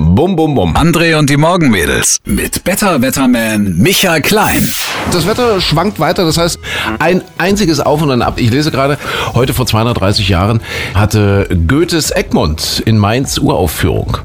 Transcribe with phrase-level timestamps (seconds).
[0.00, 0.76] Bum, bum, bum.
[0.76, 4.62] André und die Morgenmädels mit Better Wetterman Michael Klein.
[5.10, 6.60] Das Wetter schwankt weiter, das heißt
[7.00, 8.34] ein einziges Auf und ein Ab.
[8.36, 8.96] Ich lese gerade,
[9.34, 10.60] heute vor 230 Jahren
[10.94, 14.18] hatte Goethes Egmont in Mainz Uraufführung.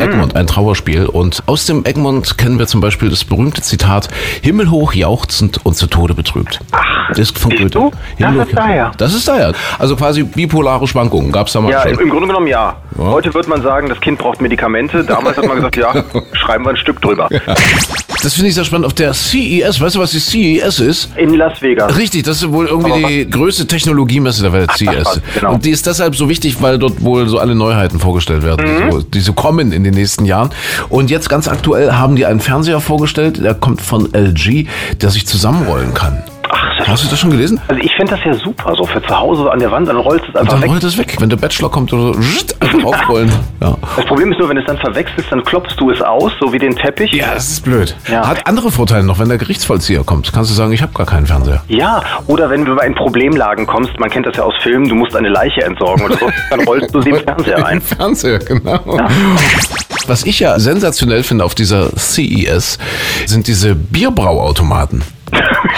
[0.00, 1.06] Egmont, ein Trauerspiel.
[1.06, 4.08] Und aus dem Egmont kennen wir zum Beispiel das berühmte Zitat:
[4.42, 6.60] Himmelhoch jauchzend und zu Tode betrübt.
[6.72, 7.70] Ach, das ist von Goethe.
[7.70, 7.90] du?
[8.18, 8.92] Das ist daher.
[8.96, 9.52] Das ist daher.
[9.78, 11.92] Also quasi bipolare Schwankungen gab es damals Ja, schon.
[11.92, 12.76] im, im Grunde genommen ja.
[12.98, 15.04] Heute wird man sagen, das Kind braucht Medikamente.
[15.04, 15.92] Damals hat man gesagt, ja,
[16.32, 17.28] schreiben wir ein Stück drüber.
[18.22, 18.86] Das finde ich sehr spannend.
[18.86, 21.10] Auf der CES, weißt du, was die CES ist?
[21.16, 21.96] In Las Vegas.
[21.96, 25.04] Richtig, das ist wohl irgendwie Aber die größte Technologiemesse der Welt, CES.
[25.04, 25.52] was, genau.
[25.52, 28.84] Und die ist deshalb so wichtig, weil dort wohl so alle Neuheiten vorgestellt werden, Mhm.
[28.86, 30.50] die, so, die so kommen in den nächsten Jahren.
[30.88, 34.66] Und jetzt ganz aktuell haben die einen Fernseher vorgestellt, der kommt von LG,
[35.00, 36.22] der sich zusammenrollen kann.
[36.86, 37.60] Hast du das schon gelesen?
[37.68, 40.24] Also ich finde das ja super, so für zu Hause an der Wand, dann rollst
[40.26, 40.70] du es Und einfach dann weg.
[40.70, 41.16] rollt es weg.
[41.18, 42.20] Wenn der Bachelor kommt oder so,
[42.60, 43.32] einfach draufrollen.
[43.60, 43.76] Ja.
[43.96, 46.52] Das Problem ist nur, wenn du es dann verwechselst, dann klopfst du es aus, so
[46.52, 47.12] wie den Teppich.
[47.12, 47.96] ja, das ist blöd.
[48.10, 48.26] Ja.
[48.26, 50.32] Hat andere Vorteile noch, wenn der Gerichtsvollzieher kommt.
[50.32, 51.62] Kannst du sagen, ich habe gar keinen Fernseher.
[51.68, 55.16] Ja, oder wenn du in Problemlagen kommst, man kennt das ja aus Filmen, du musst
[55.16, 57.76] eine Leiche entsorgen oder so, dann rollst du sie im Fernseher ein.
[57.78, 58.80] Im Fernseher, genau.
[60.06, 62.78] Was ich ja sensationell finde auf dieser CES,
[63.26, 65.02] sind diese Bierbrauautomaten.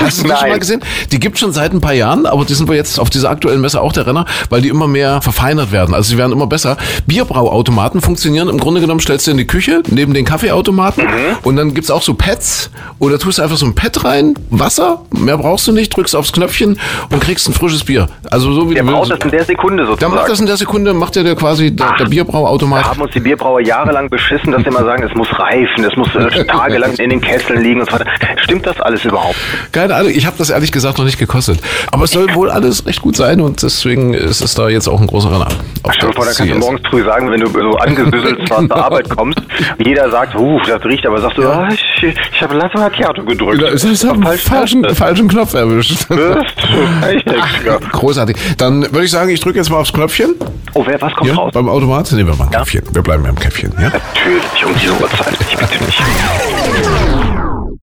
[0.01, 0.81] Hast du das schon mal gesehen?
[1.13, 3.61] Die gibt schon seit ein paar Jahren, aber die sind wir jetzt auf dieser aktuellen
[3.61, 5.95] Messe auch der Renner, weil die immer mehr verfeinert werden.
[5.95, 6.77] Also sie werden immer besser.
[7.07, 11.37] Bierbrauautomaten funktionieren im Grunde genommen, stellst du in die Küche neben den Kaffeeautomaten Mhm.
[11.43, 15.37] und dann gibt's auch so Pads oder tust einfach so ein Pad rein, Wasser, mehr
[15.39, 16.79] brauchst du nicht, drückst aufs Knöpfchen
[17.11, 18.09] und kriegst ein frisches Bier.
[18.31, 20.41] Also so wie Der du braucht das in der Sekunde Der macht das sozusagen.
[20.41, 22.85] in der Sekunde, macht ja der quasi der, der Da Bierbrauautomat.
[22.85, 26.09] haben uns die Bierbrauer jahrelang beschissen, dass sie immer sagen, es muss reifen, es muss
[26.15, 28.07] äh, tagelang in den Kesseln liegen und so weiter.
[28.49, 29.37] Stimmt das alles überhaupt?
[29.73, 31.61] Keine Ahnung, ich habe das ehrlich gesagt noch nicht gekostet.
[31.93, 34.99] Aber es soll wohl alles recht gut sein und deswegen ist es da jetzt auch
[35.01, 35.49] ein großer Renner.
[35.91, 38.67] Stell dir vor, der dann kannst du morgens früh sagen, wenn du so angesüsselt zwar
[38.67, 39.39] zur Arbeit kommst,
[39.85, 43.61] jeder sagt, uh, das riecht, aber sagst du, ah, ich, ich habe Latte Macchiato gedrückt.
[43.61, 46.07] Ja, ist halt einen Falsch- falschen, falschen Knopf erwischt.
[46.11, 47.79] Extra.
[47.93, 48.37] Großartig.
[48.57, 50.35] Dann würde ich sagen, ich drücke jetzt mal aufs Knöpfchen.
[50.75, 51.51] Oh, wer, was kommt Ja, raus?
[51.53, 52.11] beim Automat.
[52.13, 52.59] Nehmen wir mal ein Ja.
[52.61, 52.83] Käffchen.
[52.93, 53.73] Wir bleiben beim Käffchen.
[53.79, 53.91] Ja?
[53.91, 55.35] Natürlich, um diese Uhrzeit.
[55.51, 55.99] Ich bitte nicht.